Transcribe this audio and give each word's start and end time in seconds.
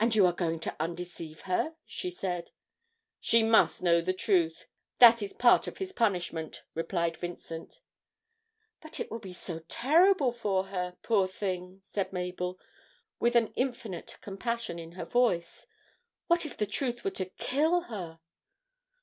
'And 0.00 0.14
you 0.14 0.24
are 0.24 0.32
going 0.32 0.60
to 0.60 0.74
undeceive 0.80 1.42
her?' 1.42 1.76
she 1.84 2.10
said. 2.10 2.52
'She 3.20 3.42
must 3.42 3.82
know 3.82 4.00
the 4.00 4.14
truth. 4.14 4.66
That 4.98 5.20
is 5.20 5.34
part 5.34 5.66
of 5.66 5.76
his 5.76 5.92
punishment,' 5.92 6.62
replied 6.72 7.18
Vincent. 7.18 7.82
'But 8.80 8.98
it 8.98 9.10
will 9.10 9.18
be 9.18 9.34
so 9.34 9.58
terrible 9.68 10.32
for 10.32 10.68
her, 10.68 10.96
poor 11.02 11.28
thing!' 11.28 11.80
said 11.84 12.14
Mabel, 12.14 12.58
with 13.20 13.36
an 13.36 13.48
infinite 13.56 14.16
compassion 14.22 14.78
in 14.78 14.92
her 14.92 15.04
voice. 15.04 15.66
'What 16.28 16.46
if 16.46 16.56
the 16.56 16.64
truth 16.64 17.04
were 17.04 17.10
to 17.10 17.26
kill 17.26 17.82
her?' 17.92 18.20